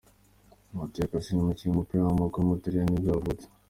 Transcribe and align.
Mattia 0.77 1.09
Cassani, 1.11 1.39
umukinnyi 1.41 1.71
w’umupira 1.73 2.01
w’amaguru 2.03 2.39
w’umutaliyani 2.41 2.89
nibwo 2.91 3.09
yavutse. 3.11 3.45